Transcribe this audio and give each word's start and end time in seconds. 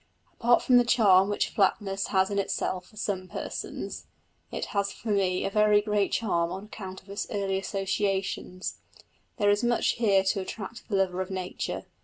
Apart 0.33 0.63
from 0.63 0.77
the 0.77 0.83
charm 0.83 1.29
which 1.29 1.49
flatness 1.49 2.07
has 2.07 2.31
in 2.31 2.39
itself 2.39 2.87
for 2.87 2.97
some 2.97 3.27
persons 3.27 4.07
it 4.49 4.65
has 4.73 4.91
for 4.91 5.09
me 5.09 5.45
a 5.45 5.51
very 5.51 5.79
great 5.79 6.11
charm 6.11 6.51
on 6.51 6.63
account 6.63 7.03
of 7.07 7.25
early 7.29 7.59
associations 7.59 8.79
there 9.37 9.51
is 9.51 9.63
much 9.63 9.89
here 9.89 10.23
to 10.23 10.39
attract 10.41 10.89
the 10.89 10.95
lover 10.95 11.21
of 11.21 11.29
nature. 11.29 11.85